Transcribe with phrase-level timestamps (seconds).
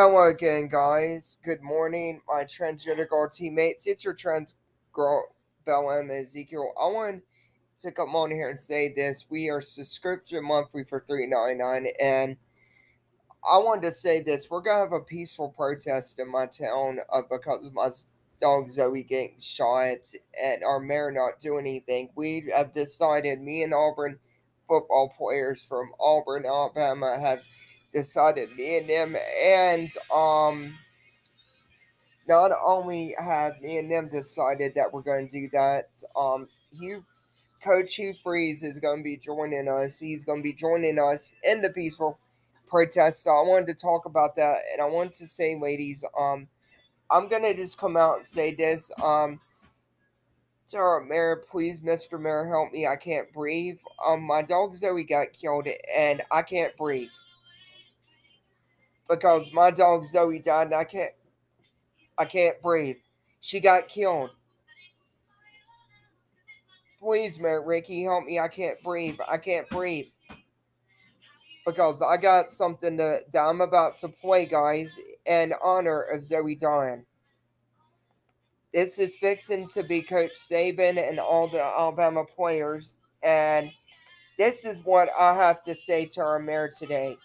[0.00, 1.38] Hello again, guys.
[1.42, 3.84] Good morning, my transgender girl teammates.
[3.88, 4.54] It's your trans
[4.92, 5.24] girl,
[5.66, 6.72] Bella Ezekiel.
[6.80, 7.24] I want
[7.80, 9.26] to come on here and say this.
[9.28, 12.36] We are subscription monthly for three ninety nine, and
[13.44, 14.48] I wanted to say this.
[14.48, 17.88] We're gonna have a peaceful protest in my town uh, because my
[18.40, 22.10] dog Zoe getting shot and our mayor not doing anything.
[22.14, 24.20] We have decided, me and Auburn
[24.68, 27.44] football players from Auburn, Alabama, have
[27.92, 30.78] decided me and them and um
[32.28, 36.48] not only have me and them decided that we're going to do that um
[36.78, 37.04] Hugh
[37.64, 39.98] coach Hugh Freeze is going to be joining us.
[39.98, 42.18] He's going to be joining us in the peaceful
[42.66, 43.22] protest.
[43.22, 46.46] So i wanted to talk about that and i want to say ladies um
[47.10, 49.40] i'm going to just come out and say this um
[50.74, 52.86] our mayor please mr mayor help me.
[52.86, 53.78] I can't breathe.
[54.06, 57.08] Um my dog zoe got killed and i can't breathe
[59.08, 61.12] because my dog Zoe died and I can't
[62.18, 62.96] I can't breathe.
[63.40, 64.30] She got killed.
[66.98, 68.40] Please, Mayor Ricky, help me.
[68.40, 69.18] I can't breathe.
[69.28, 70.08] I can't breathe.
[71.64, 76.56] Because I got something to, that I'm about to play, guys, in honor of Zoe
[76.56, 77.04] dying.
[78.74, 82.98] This is fixing to be Coach Saban and all the Alabama players.
[83.22, 83.70] And
[84.38, 87.16] this is what I have to say to our mayor today.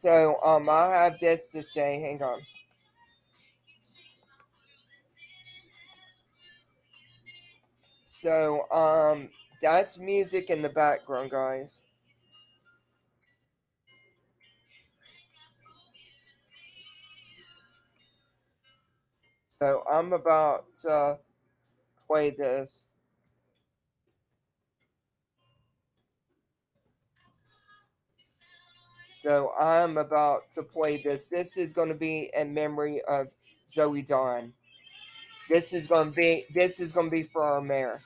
[0.00, 2.00] So um I have this to say.
[2.00, 2.40] Hang on.
[8.04, 9.28] So um
[9.60, 11.82] that's music in the background, guys.
[19.48, 21.18] So I'm about to
[22.06, 22.86] play this.
[29.20, 31.26] So I'm about to play this.
[31.26, 33.26] This is going to be in memory of
[33.68, 34.52] Zoe Dawn.
[35.48, 37.98] This is going to be this is going to be for our mayor.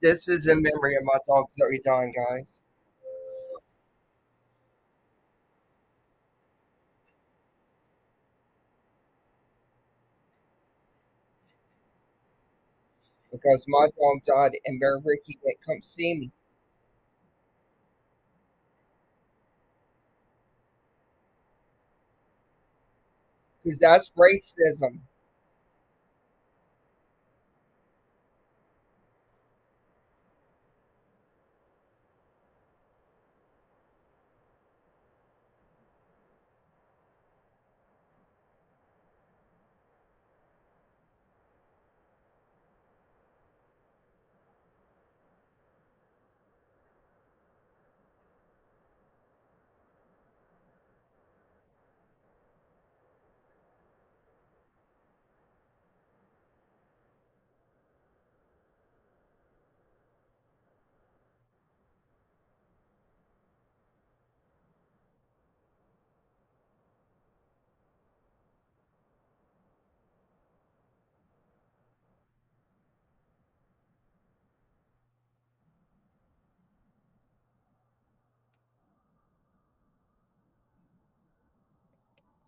[0.00, 2.62] This is in memory of my dog Zoe Dawn, guys.
[13.32, 16.30] Because my dog died and Mayor Ricky didn't come see me.
[23.62, 25.00] Because that's racism.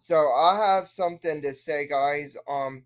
[0.02, 2.34] So I have something to say, guys.
[2.48, 2.84] Um,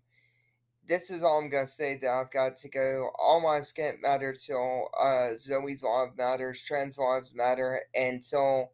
[0.85, 3.09] this is all I'm gonna say that I've got to go.
[3.17, 8.73] All lives can't matter till uh Zoe's life matters, trans lives matter, and until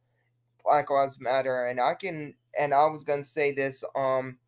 [0.65, 1.67] Black Lives Matter.
[1.67, 4.39] And I can and I was gonna say this, um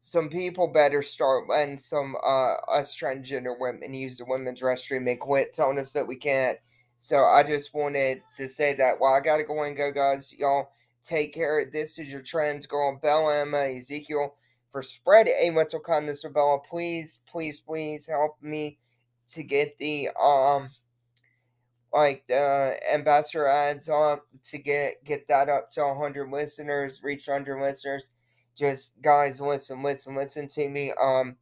[0.00, 5.20] some people better start letting some uh us transgender women use the women's restroom and
[5.20, 6.58] quit telling us that we can't.
[6.96, 8.98] So I just wanted to say that.
[9.00, 10.34] Well, I gotta go and go, guys.
[10.36, 10.72] Y'all
[11.02, 11.64] take care.
[11.70, 14.34] This is your trans girl, Bella Emma Ezekiel.
[14.70, 18.78] For spread a mental kindness for Bella, please, please, please help me
[19.28, 20.70] to get the um
[21.92, 27.60] like the ambassador ads up to get get that up to 100 listeners, reach 100
[27.60, 28.10] listeners.
[28.54, 30.92] Just guys, listen, listen, listen to me.
[31.00, 31.36] Um,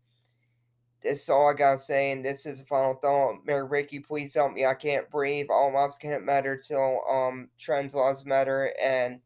[1.02, 3.44] this is all I gotta say, and this is a final thought.
[3.44, 4.66] Mayor Ricky, please help me.
[4.66, 5.46] I can't breathe.
[5.50, 9.20] All lives can't matter till um trans lives matter and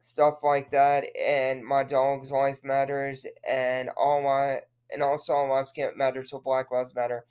[0.00, 1.04] stuff like that.
[1.16, 4.62] And my dog's life matters, and all my
[4.92, 7.24] and also all lives can't matter till Black Lives Matter.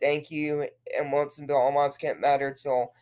[0.00, 0.68] Thank you,
[0.98, 2.92] and Watsonville, all lives can't matter till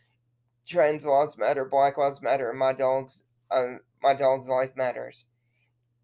[0.67, 5.25] trans lives matter, Black Lives Matter, and my dog's um my dog's life matters.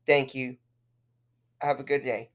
[0.07, 0.57] Thank you.
[1.61, 2.31] Have a good day.